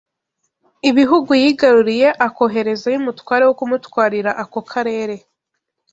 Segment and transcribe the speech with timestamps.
[0.89, 5.15] ibihugu yigaruriye akoherezayo Umutware wo kumutwarira ako Karere